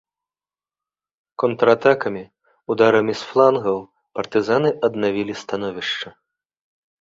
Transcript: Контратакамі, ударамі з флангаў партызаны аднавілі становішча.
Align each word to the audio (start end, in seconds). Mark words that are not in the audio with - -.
Контратакамі, 1.43 2.23
ударамі 2.75 3.13
з 3.19 3.29
флангаў 3.33 3.77
партызаны 4.21 4.69
аднавілі 4.89 5.33
становішча. 5.45 6.09